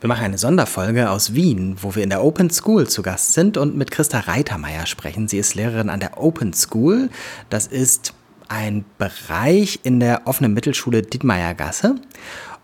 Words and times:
Wir 0.00 0.08
machen 0.08 0.24
eine 0.24 0.36
Sonderfolge 0.36 1.10
aus 1.10 1.32
Wien, 1.34 1.76
wo 1.80 1.94
wir 1.94 2.02
in 2.02 2.10
der 2.10 2.22
Open 2.22 2.50
School 2.50 2.86
zu 2.86 3.00
Gast 3.02 3.32
sind 3.32 3.56
und 3.56 3.76
mit 3.76 3.90
Christa 3.90 4.20
Reitermeier 4.20 4.84
sprechen. 4.84 5.26
Sie 5.26 5.38
ist 5.38 5.54
Lehrerin 5.54 5.88
an 5.88 6.00
der 6.00 6.22
Open 6.22 6.52
School. 6.52 7.08
Das 7.48 7.66
ist 7.66 8.12
ein 8.48 8.84
Bereich 8.98 9.80
in 9.84 9.98
der 9.98 10.26
offenen 10.26 10.52
Mittelschule 10.52 11.00
Dietmeiergasse. 11.00 11.94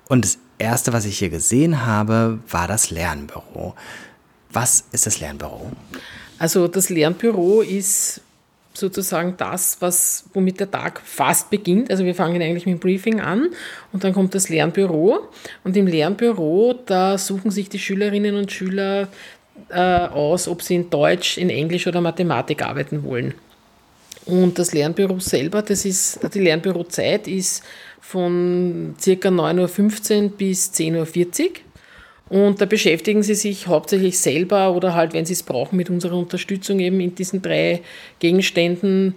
Und 0.08 0.26
das 0.26 0.38
Erste, 0.58 0.92
was 0.92 1.06
ich 1.06 1.18
hier 1.18 1.30
gesehen 1.30 1.86
habe, 1.86 2.38
war 2.50 2.68
das 2.68 2.90
Lernbüro. 2.90 3.74
Was 4.50 4.84
ist 4.92 5.06
das 5.06 5.18
Lernbüro? 5.18 5.72
Also 6.38 6.68
das 6.68 6.90
Lernbüro 6.90 7.62
ist 7.62 8.20
sozusagen 8.74 9.34
das, 9.36 9.76
was, 9.80 10.24
womit 10.32 10.60
der 10.60 10.70
Tag 10.70 11.00
fast 11.04 11.50
beginnt. 11.50 11.90
Also 11.90 12.04
wir 12.04 12.14
fangen 12.14 12.40
eigentlich 12.40 12.66
mit 12.66 12.76
dem 12.76 12.80
Briefing 12.80 13.20
an 13.20 13.48
und 13.92 14.04
dann 14.04 14.12
kommt 14.12 14.34
das 14.34 14.48
Lernbüro. 14.48 15.28
Und 15.64 15.76
im 15.76 15.86
Lernbüro, 15.86 16.74
da 16.86 17.18
suchen 17.18 17.50
sich 17.50 17.68
die 17.68 17.78
Schülerinnen 17.78 18.36
und 18.36 18.50
Schüler 18.50 19.08
äh, 19.68 19.80
aus, 19.80 20.48
ob 20.48 20.62
sie 20.62 20.76
in 20.76 20.90
Deutsch, 20.90 21.38
in 21.38 21.50
Englisch 21.50 21.86
oder 21.86 22.00
Mathematik 22.00 22.62
arbeiten 22.62 23.04
wollen. 23.04 23.34
Und 24.24 24.58
das 24.58 24.72
Lernbüro 24.72 25.18
selber, 25.18 25.62
das 25.62 25.84
ist, 25.84 26.20
die 26.32 26.40
Lernbürozeit 26.40 27.26
ist 27.26 27.64
von 28.00 28.94
ca. 29.02 29.10
9.15 29.10 30.22
Uhr 30.24 30.30
bis 30.30 30.72
10.40 30.72 30.94
Uhr. 30.96 31.50
Und 32.32 32.62
da 32.62 32.64
beschäftigen 32.64 33.22
sie 33.22 33.34
sich 33.34 33.66
hauptsächlich 33.66 34.18
selber 34.18 34.74
oder 34.74 34.94
halt, 34.94 35.12
wenn 35.12 35.26
sie 35.26 35.34
es 35.34 35.42
brauchen, 35.42 35.76
mit 35.76 35.90
unserer 35.90 36.16
Unterstützung 36.16 36.80
eben 36.80 36.98
in 36.98 37.14
diesen 37.14 37.42
drei 37.42 37.82
Gegenständen, 38.20 39.16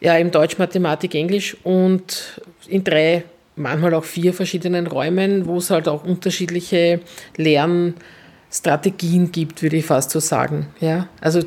ja, 0.00 0.16
im 0.16 0.30
Deutsch, 0.30 0.56
Mathematik, 0.56 1.14
Englisch 1.14 1.54
und 1.64 2.40
in 2.66 2.82
drei, 2.82 3.24
manchmal 3.56 3.92
auch 3.92 4.04
vier 4.04 4.32
verschiedenen 4.32 4.86
Räumen, 4.86 5.44
wo 5.44 5.58
es 5.58 5.68
halt 5.68 5.86
auch 5.86 6.02
unterschiedliche 6.02 7.00
Lernstrategien 7.36 9.32
gibt, 9.32 9.62
würde 9.62 9.76
ich 9.76 9.84
fast 9.84 10.10
so 10.10 10.18
sagen. 10.18 10.68
Ja, 10.80 11.10
also 11.20 11.40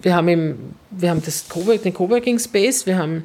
wir 0.00 0.14
haben, 0.14 0.28
im, 0.28 0.58
wir 0.92 1.10
haben 1.10 1.22
das 1.24 1.44
den 1.48 1.92
Coworking 1.92 2.38
Space, 2.38 2.86
wir 2.86 2.98
haben 2.98 3.24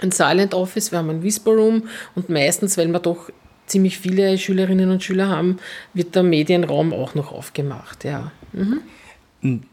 ein 0.00 0.12
Silent 0.12 0.54
Office, 0.54 0.92
wir 0.92 1.00
haben 1.00 1.10
ein 1.10 1.24
Whisper 1.24 1.50
Room 1.50 1.88
und 2.14 2.28
meistens, 2.28 2.78
weil 2.78 2.86
wir 2.86 3.00
doch 3.00 3.30
ziemlich 3.66 3.98
viele 3.98 4.38
Schülerinnen 4.38 4.90
und 4.90 5.02
Schüler 5.02 5.28
haben, 5.28 5.58
wird 5.94 6.14
der 6.14 6.22
Medienraum 6.22 6.92
auch 6.92 7.14
noch 7.14 7.32
aufgemacht. 7.32 8.04
Ja. 8.04 8.30
Mhm. 8.52 8.80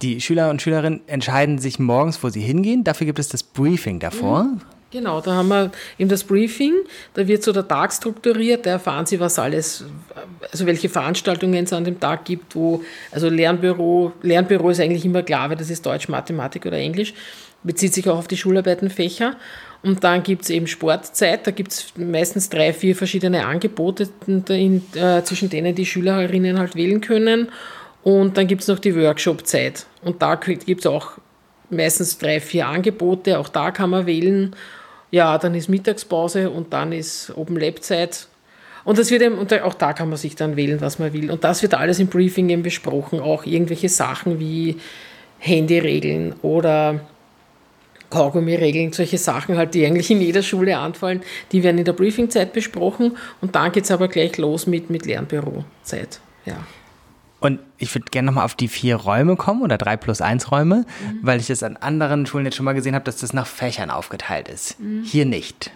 Die 0.02 0.22
Schüler 0.22 0.50
und 0.50 0.62
Schülerinnen 0.62 1.02
entscheiden 1.08 1.58
sich 1.58 1.80
morgens, 1.80 2.22
wo 2.24 2.30
sie 2.30 2.42
hingehen. 2.42 2.84
Dafür 2.84 3.06
gibt 3.06 3.20
es 3.20 3.30
das 3.30 3.44
Briefing 3.44 4.00
davor. 4.00 4.44
Mhm. 4.44 4.62
Genau, 4.94 5.22
da 5.22 5.34
haben 5.34 5.48
wir 5.48 5.72
eben 5.98 6.08
das 6.08 6.24
Briefing, 6.24 6.72
da 7.16 7.28
wird 7.28 7.42
so 7.42 7.52
der 7.52 7.68
Tag 7.68 7.92
strukturiert, 7.92 8.68
da 8.68 8.72
erfahren 8.72 9.08
Sie, 9.08 9.20
was 9.20 9.40
alles, 9.40 9.86
also 10.52 10.68
welche 10.68 10.88
Veranstaltungen 10.88 11.64
es 11.64 11.74
an 11.74 11.84
dem 11.84 12.00
Tag 12.00 12.26
gibt, 12.26 12.56
wo, 12.56 12.84
also 13.10 13.28
Lernbüro, 13.28 14.12
Lernbüro 14.22 14.70
ist 14.70 14.80
eigentlich 14.80 15.04
immer 15.04 15.24
klar, 15.24 15.50
weil 15.50 15.58
das 15.58 15.72
ist 15.72 15.84
Deutsch, 15.84 16.10
Mathematik 16.10 16.68
oder 16.68 16.78
Englisch, 16.78 17.16
bezieht 17.64 17.92
sich 17.92 18.08
auch 18.08 18.20
auf 18.20 18.28
die 18.28 18.38
Schularbeitenfächer. 18.38 19.36
Und 19.84 20.04
dann 20.06 20.24
gibt 20.24 20.44
es 20.44 20.50
eben 20.50 20.66
Sportzeit, 20.66 21.46
da 21.46 21.52
gibt 21.52 21.74
es 21.74 21.94
meistens 21.98 22.50
drei, 22.50 22.72
vier 22.72 22.96
verschiedene 22.96 23.46
Angebote, 23.46 24.08
in, 24.26 24.82
äh, 24.96 25.22
zwischen 25.24 25.50
denen 25.50 25.76
die 25.76 25.86
Schülerinnen 25.86 26.58
halt 26.58 26.76
wählen 26.76 27.02
können. 27.02 27.50
Und 28.02 28.38
dann 28.38 28.48
gibt 28.48 28.62
es 28.62 28.70
noch 28.70 28.80
die 28.80 28.96
Workshop-Zeit. 28.96 29.86
Und 30.02 30.22
da 30.22 30.36
gibt 30.36 30.80
es 30.80 30.88
auch 30.88 31.12
meistens 31.70 32.18
drei, 32.18 32.40
vier 32.40 32.68
Angebote, 32.68 33.38
auch 33.38 33.50
da 33.50 33.72
kann 33.72 33.90
man 33.90 34.06
wählen. 34.06 34.56
Ja, 35.12 35.38
dann 35.38 35.54
ist 35.54 35.68
Mittagspause 35.68 36.50
und 36.50 36.72
dann 36.72 36.94
ist 36.94 37.34
Open 37.36 37.58
Lab 37.58 37.84
Zeit. 37.84 38.28
Und 38.86 38.98
das 38.98 39.12
wird 39.12 39.22
eben, 39.22 39.38
und 39.38 39.54
auch 39.62 39.74
da 39.74 39.94
kann 39.94 40.10
man 40.10 40.18
sich 40.18 40.36
dann 40.36 40.56
wählen, 40.56 40.80
was 40.82 40.98
man 41.00 41.14
will. 41.14 41.30
Und 41.30 41.44
das 41.44 41.62
wird 41.62 41.74
alles 41.74 42.00
im 42.00 42.08
Briefing 42.08 42.50
eben 42.50 42.64
besprochen, 42.64 43.20
auch 43.20 43.46
irgendwelche 43.46 43.90
Sachen 43.90 44.40
wie 44.40 44.78
Handyregeln 45.40 46.36
oder 46.42 47.02
Kaugummi-Regeln, 48.14 48.94
solche 48.94 49.18
Sachen 49.18 49.58
halt, 49.58 49.74
die 49.74 49.86
eigentlich 49.86 50.12
in 50.12 50.22
jeder 50.22 50.44
Schule 50.44 50.78
anfallen, 50.78 51.22
die 51.52 51.64
werden 51.64 51.80
in 51.80 51.86
der 51.86 51.94
Briefingzeit 51.94 52.54
besprochen 52.54 53.18
und 53.42 53.56
dann 53.56 53.72
geht 53.72 53.86
es 53.86 53.92
aber 53.92 54.08
gleich 54.08 54.38
los 54.38 54.68
mit, 54.68 54.90
mit 54.90 55.06
Lernbürozeit. 55.06 56.20
Ja. 56.46 56.58
Und 57.40 57.60
ich 57.78 57.94
würde 57.94 58.06
gerne 58.10 58.28
nochmal 58.28 58.46
auf 58.46 58.56
die 58.56 58.70
vier 58.70 58.96
Räume 58.96 59.36
kommen 59.36 59.64
oder 59.64 59.78
drei 59.78 59.98
plus 59.98 60.22
eins 60.22 60.50
Räume, 60.50 60.86
mhm. 60.86 61.20
weil 61.24 61.42
ich 61.42 61.48
das 61.48 61.62
an 61.62 61.76
anderen 61.76 62.26
Schulen 62.26 62.46
jetzt 62.46 62.56
schon 62.56 62.64
mal 62.64 62.74
gesehen 62.74 62.96
habe, 62.96 63.04
dass 63.04 63.18
das 63.18 63.34
nach 63.34 63.48
Fächern 63.48 63.90
aufgeteilt 63.90 64.48
ist. 64.48 64.80
Mhm. 64.80 65.04
Hier 65.04 65.26
nicht. 65.26 65.70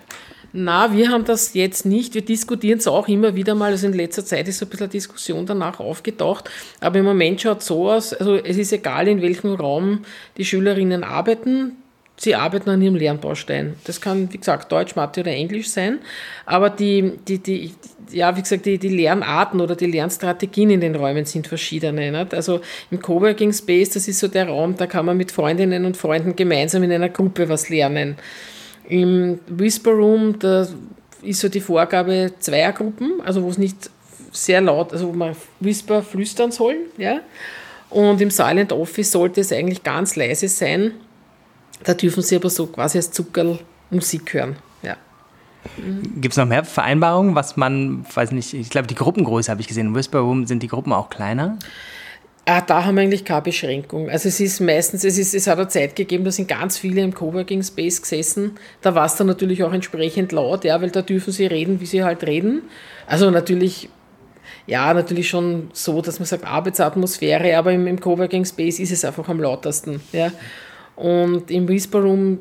Na, 0.54 0.94
wir 0.94 1.10
haben 1.10 1.26
das 1.26 1.54
jetzt 1.56 1.86
nicht. 1.86 2.14
Wir 2.14 2.24
diskutieren 2.24 2.80
es 2.80 2.88
auch 2.88 3.10
immer 3.10 3.36
wieder 3.36 3.54
mal. 3.54 3.72
Also 3.72 3.88
in 3.88 3.94
letzter 3.94 4.26
Zeit 4.26 4.48
ist 4.48 4.60
so 4.60 4.66
ein 4.66 4.70
bisschen 4.70 4.86
eine 4.86 4.92
Diskussion 4.92 5.46
danach 5.46 5.82
aufgetaucht. 5.82 6.50
Aber 6.80 7.00
im 7.00 7.06
Moment 7.06 7.42
schaut 7.42 7.60
es 7.60 7.66
so 7.66 7.92
aus, 7.92 8.14
also 8.14 8.36
es 8.36 8.58
ist 8.58 8.72
egal, 8.72 9.10
in 9.10 9.22
welchem 9.22 9.54
Raum 9.54 10.06
die 10.38 10.46
Schülerinnen 10.46 11.04
arbeiten 11.04 11.74
sie 12.20 12.36
arbeiten 12.36 12.70
an 12.70 12.82
ihrem 12.82 12.96
Lernbaustein. 12.96 13.76
Das 13.86 14.02
kann, 14.02 14.32
wie 14.34 14.38
gesagt, 14.38 14.72
Deutsch, 14.72 14.96
Mathe 14.96 15.22
oder 15.22 15.32
Englisch 15.32 15.70
sein, 15.70 16.00
aber 16.46 16.70
die, 16.70 17.14
die, 17.28 17.38
die, 17.38 17.74
ja, 18.12 18.36
wie 18.36 18.42
gesagt, 18.42 18.66
die, 18.66 18.78
die 18.80 18.90
Lernarten 18.90 19.62
oder 19.62 19.76
die 19.76 19.86
Lernstrategien 19.86 20.72
in 20.72 20.82
den 20.82 20.96
Räumen 20.96 21.26
sind 21.26 21.48
verschiedene. 21.48 22.12
Nicht? 22.12 22.34
Also 22.34 22.62
im 22.90 23.00
Coworking 23.00 23.54
Space, 23.54 23.92
das 23.92 24.08
ist 24.08 24.20
so 24.20 24.28
der 24.28 24.48
Raum, 24.48 24.76
da 24.76 24.88
kann 24.88 25.06
man 25.06 25.16
mit 25.16 25.32
Freundinnen 25.32 25.86
und 25.86 25.96
Freunden 25.96 26.36
gemeinsam 26.36 26.84
in 26.84 26.92
einer 26.92 27.10
Gruppe 27.10 27.48
was 27.50 27.70
lernen. 27.70 28.16
Im 28.90 29.40
Whisper 29.48 29.92
Room, 29.92 30.40
da 30.40 30.68
ist 31.22 31.40
so 31.40 31.50
die 31.50 31.60
Vorgabe 31.60 32.32
Zweiergruppen, 32.40 33.22
also 33.24 33.44
wo 33.44 33.50
es 33.50 33.58
nicht 33.58 33.90
sehr 34.32 34.62
laut, 34.62 34.94
also 34.94 35.10
wo 35.10 35.14
man 35.14 35.36
Whisper 35.60 36.02
flüstern 36.02 36.52
soll, 36.52 36.78
ja. 36.98 37.20
Und 37.90 38.20
im 38.22 38.32
Silent 38.32 38.74
Office 38.74 39.12
sollte 39.12 39.42
es 39.42 39.52
eigentlich 39.54 39.84
ganz 39.84 40.16
leise 40.18 40.50
sein, 40.50 40.92
da 41.84 41.94
dürfen 41.94 42.24
sie 42.24 42.36
aber 42.36 42.50
so 42.50 42.68
quasi 42.68 42.98
als 42.98 43.12
Zuckerl 43.12 43.60
Musik 43.90 44.34
hören. 44.34 44.58
Ja. 44.84 44.98
Gibt 46.16 46.34
es 46.34 46.38
noch 46.38 46.46
mehr 46.46 46.64
Vereinbarungen, 46.64 47.36
was 47.36 47.58
man, 47.58 48.06
weiß 48.14 48.32
nicht, 48.32 48.54
ich 48.54 48.70
glaube, 48.70 48.88
die 48.88 48.96
Gruppengröße 48.96 49.52
habe 49.52 49.62
ich 49.62 49.68
gesehen. 49.68 49.88
In 49.88 49.96
Whisper 49.96 50.20
Room 50.20 50.46
sind 50.46 50.64
die 50.64 50.68
Gruppen 50.68 50.94
auch 50.94 51.10
kleiner? 51.10 51.58
Ah, 52.50 52.62
da 52.62 52.86
haben 52.86 52.96
wir 52.96 53.02
eigentlich 53.02 53.26
keine 53.26 53.42
Beschränkung. 53.42 54.10
Also 54.10 54.30
es 54.30 54.40
ist 54.40 54.62
meistens, 54.62 55.04
es, 55.04 55.18
ist, 55.18 55.34
es 55.34 55.48
hat 55.48 55.60
eine 55.60 55.68
Zeit 55.68 55.98
gegeben, 55.98 56.24
da 56.24 56.32
sind 56.32 56.48
ganz 56.48 56.78
viele 56.78 57.02
im 57.02 57.14
Coworking 57.14 57.62
Space 57.62 58.02
gesessen. 58.02 58.52
Da 58.80 58.96
war 58.96 59.06
es 59.06 59.16
dann 59.16 59.28
natürlich 59.28 59.64
auch 59.64 59.74
entsprechend 59.74 60.32
laut, 60.32 60.64
ja, 60.64 60.82
weil 60.82 60.90
da 60.90 61.02
dürfen 61.02 61.34
sie 61.34 61.46
reden, 61.46 61.82
wie 61.82 61.86
sie 61.86 62.06
halt 62.06 62.24
reden. 62.24 62.62
Also 63.06 63.32
natürlich, 63.32 63.90
ja, 64.66 64.94
natürlich 64.94 65.28
schon 65.28 65.70
so, 65.74 66.02
dass 66.02 66.20
man 66.20 66.26
sagt 66.26 66.46
Arbeitsatmosphäre, 66.46 67.58
aber 67.58 67.74
im, 67.74 67.86
im 67.86 68.00
Coworking 68.00 68.46
Space 68.46 68.80
ist 68.80 68.94
es 68.94 69.04
einfach 69.04 69.28
am 69.28 69.42
lautesten, 69.42 70.00
ja. 70.14 70.32
Und 70.98 71.50
im 71.52 71.68
Whisper 71.68 72.02
Room, 72.02 72.40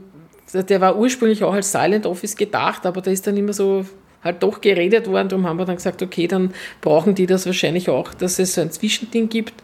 der 0.53 0.81
war 0.81 0.97
ursprünglich 0.97 1.45
auch 1.45 1.53
als 1.53 1.71
Silent 1.71 2.07
Office 2.07 2.35
gedacht, 2.35 2.87
aber 2.87 3.03
da 3.03 3.11
ist 3.11 3.27
dann 3.27 3.37
immer 3.37 3.53
so 3.53 3.85
halt 4.25 4.43
doch 4.43 4.61
geredet 4.61 5.07
worden. 5.09 5.29
Darum 5.29 5.47
haben 5.47 5.59
wir 5.59 5.67
dann 5.67 5.77
gesagt, 5.77 6.03
okay, 6.03 6.27
dann 6.27 6.53
brauchen 6.81 7.15
die 7.15 7.27
das 7.27 7.47
wahrscheinlich 7.47 7.89
auch, 7.91 8.15
dass 8.15 8.39
es 8.39 8.55
so 8.55 8.63
ein 8.63 8.71
Zwischending 8.71 9.29
gibt. 9.29 9.55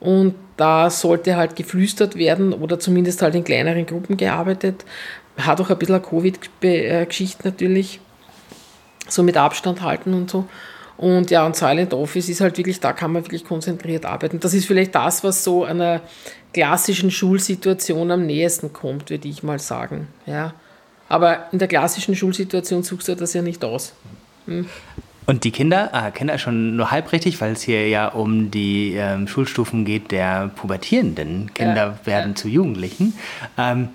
Und 0.00 0.34
da 0.56 0.90
sollte 0.90 1.36
halt 1.36 1.54
geflüstert 1.54 2.16
werden 2.16 2.52
oder 2.52 2.80
zumindest 2.80 3.22
halt 3.22 3.36
in 3.36 3.44
kleineren 3.44 3.86
Gruppen 3.86 4.16
gearbeitet. 4.16 4.84
Hat 5.36 5.60
auch 5.60 5.70
ein 5.70 5.78
bisschen 5.78 6.02
Covid-Geschichte 6.02 7.48
natürlich, 7.48 8.00
so 9.08 9.22
mit 9.22 9.36
Abstand 9.36 9.82
halten 9.82 10.12
und 10.12 10.30
so. 10.30 10.46
Und 10.96 11.30
ja, 11.30 11.46
und 11.46 11.56
Silent 11.56 11.94
Office 11.94 12.28
ist 12.28 12.40
halt 12.40 12.58
wirklich, 12.58 12.80
da 12.80 12.92
kann 12.92 13.12
man 13.12 13.24
wirklich 13.24 13.44
konzentriert 13.44 14.04
arbeiten. 14.04 14.40
Das 14.40 14.54
ist 14.54 14.66
vielleicht 14.66 14.94
das, 14.94 15.24
was 15.24 15.42
so 15.42 15.64
einer 15.64 16.00
klassischen 16.52 17.10
Schulsituation 17.10 18.10
am 18.10 18.26
nächsten 18.26 18.72
kommt, 18.72 19.10
würde 19.10 19.28
ich 19.28 19.42
mal 19.42 19.58
sagen. 19.58 20.08
Ja. 20.26 20.54
Aber 21.08 21.46
in 21.52 21.58
der 21.58 21.68
klassischen 21.68 22.16
Schulsituation 22.16 22.82
suchst 22.82 23.08
du 23.08 23.14
das 23.14 23.34
ja 23.34 23.42
nicht 23.42 23.64
aus. 23.64 23.92
Hm. 24.46 24.66
Und 25.24 25.44
die 25.44 25.50
Kinder, 25.50 25.90
ah, 25.92 26.10
Kinder 26.10 26.36
schon 26.38 26.74
nur 26.74 26.90
halb 26.90 27.12
richtig, 27.12 27.40
weil 27.40 27.52
es 27.52 27.62
hier 27.62 27.88
ja 27.88 28.08
um 28.08 28.50
die 28.50 28.94
ähm, 28.96 29.28
Schulstufen 29.28 29.84
geht 29.84 30.10
der 30.10 30.48
pubertierenden 30.48 31.54
Kinder 31.54 31.98
ja, 32.00 32.06
werden 32.06 32.32
ja. 32.32 32.34
zu 32.34 32.48
Jugendlichen. 32.48 33.14
Ähm, 33.56 33.90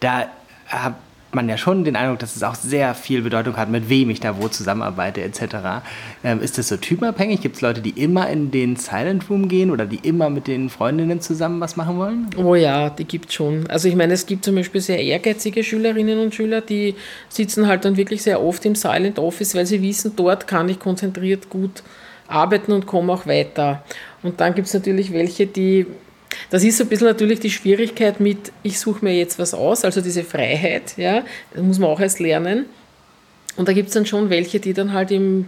da 0.00 0.26
habe 0.66 0.96
man 1.34 1.48
ja 1.48 1.56
schon 1.56 1.84
den 1.84 1.96
Eindruck, 1.96 2.18
dass 2.18 2.36
es 2.36 2.42
auch 2.42 2.54
sehr 2.54 2.94
viel 2.94 3.22
Bedeutung 3.22 3.56
hat, 3.56 3.68
mit 3.68 3.88
wem 3.88 4.10
ich 4.10 4.20
da 4.20 4.40
wo 4.40 4.48
zusammenarbeite 4.48 5.22
etc. 5.22 5.82
Ähm, 6.22 6.40
ist 6.40 6.58
das 6.58 6.68
so 6.68 6.76
typenabhängig? 6.76 7.40
Gibt 7.40 7.56
es 7.56 7.62
Leute, 7.62 7.80
die 7.80 7.90
immer 7.90 8.28
in 8.28 8.50
den 8.50 8.76
Silent 8.76 9.28
Room 9.30 9.48
gehen 9.48 9.70
oder 9.70 9.86
die 9.86 10.00
immer 10.02 10.30
mit 10.30 10.46
den 10.46 10.70
Freundinnen 10.70 11.20
zusammen 11.20 11.60
was 11.60 11.76
machen 11.76 11.98
wollen? 11.98 12.30
Oh 12.36 12.54
ja, 12.54 12.90
die 12.90 13.04
gibt 13.04 13.28
es 13.28 13.34
schon. 13.34 13.66
Also 13.68 13.88
ich 13.88 13.96
meine, 13.96 14.14
es 14.14 14.26
gibt 14.26 14.44
zum 14.44 14.54
Beispiel 14.54 14.80
sehr 14.80 15.02
ehrgeizige 15.02 15.64
Schülerinnen 15.64 16.18
und 16.18 16.34
Schüler, 16.34 16.60
die 16.60 16.94
sitzen 17.28 17.66
halt 17.66 17.84
dann 17.84 17.96
wirklich 17.96 18.22
sehr 18.22 18.42
oft 18.42 18.64
im 18.64 18.74
Silent 18.74 19.18
Office, 19.18 19.54
weil 19.54 19.66
sie 19.66 19.82
wissen, 19.82 20.12
dort 20.16 20.46
kann 20.46 20.68
ich 20.68 20.78
konzentriert 20.78 21.50
gut 21.50 21.82
arbeiten 22.28 22.72
und 22.72 22.86
komme 22.86 23.12
auch 23.12 23.26
weiter. 23.26 23.82
Und 24.22 24.40
dann 24.40 24.54
gibt 24.54 24.68
es 24.68 24.74
natürlich 24.74 25.12
welche, 25.12 25.46
die 25.46 25.86
das 26.50 26.64
ist 26.64 26.78
so 26.78 26.84
ein 26.84 26.88
bisschen 26.88 27.06
natürlich 27.06 27.40
die 27.40 27.50
Schwierigkeit 27.50 28.20
mit, 28.20 28.52
ich 28.62 28.78
suche 28.78 29.04
mir 29.04 29.16
jetzt 29.16 29.38
was 29.38 29.54
aus, 29.54 29.84
also 29.84 30.00
diese 30.00 30.24
Freiheit, 30.24 30.96
ja, 30.96 31.24
das 31.52 31.62
muss 31.62 31.78
man 31.78 31.90
auch 31.90 32.00
erst 32.00 32.20
lernen. 32.20 32.66
Und 33.56 33.68
da 33.68 33.72
gibt 33.72 33.88
es 33.88 33.94
dann 33.94 34.06
schon 34.06 34.30
welche, 34.30 34.58
die 34.58 34.72
dann 34.72 34.92
halt 34.92 35.10
im, 35.10 35.46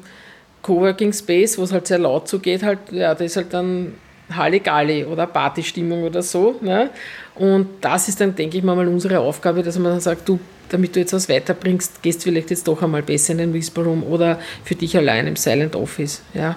Coworking 0.66 1.12
Space, 1.12 1.58
wo 1.58 1.62
es 1.62 1.72
halt 1.72 1.86
sehr 1.86 1.98
laut 1.98 2.26
zugeht, 2.26 2.64
halt, 2.64 2.80
ja, 2.90 3.14
das 3.14 3.22
ist 3.22 3.36
halt 3.36 3.54
dann 3.54 3.94
Halligalli 4.34 5.04
oder 5.04 5.28
Partystimmung 5.28 6.02
oder 6.02 6.22
so. 6.22 6.56
Ne? 6.60 6.90
Und 7.36 7.68
das 7.80 8.08
ist 8.08 8.20
dann, 8.20 8.34
denke 8.34 8.58
ich 8.58 8.64
mal, 8.64 8.76
unsere 8.88 9.20
Aufgabe, 9.20 9.62
dass 9.62 9.78
man 9.78 9.92
dann 9.92 10.00
sagt, 10.00 10.28
du, 10.28 10.40
damit 10.68 10.96
du 10.96 11.00
jetzt 11.00 11.12
was 11.12 11.28
weiterbringst, 11.28 12.02
gehst 12.02 12.24
vielleicht 12.24 12.50
jetzt 12.50 12.66
doch 12.66 12.82
einmal 12.82 13.02
besser 13.02 13.30
in 13.32 13.38
den 13.38 13.54
Whisper 13.54 13.84
Room 13.84 14.02
oder 14.02 14.40
für 14.64 14.74
dich 14.74 14.96
allein 14.96 15.28
im 15.28 15.36
Silent 15.36 15.76
Office. 15.76 16.22
Ja? 16.34 16.56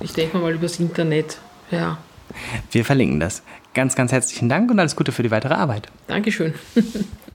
ich 0.00 0.12
denke 0.12 0.38
mal 0.38 0.52
übers 0.52 0.78
Internet. 0.78 1.38
Ja. 1.70 1.98
Wir 2.70 2.84
verlinken 2.84 3.20
das. 3.20 3.42
Ganz, 3.74 3.96
ganz 3.96 4.12
herzlichen 4.12 4.48
Dank 4.48 4.70
und 4.70 4.78
alles 4.78 4.96
Gute 4.96 5.12
für 5.12 5.22
die 5.22 5.30
weitere 5.30 5.54
Arbeit. 5.54 5.88
Dankeschön. 6.06 6.54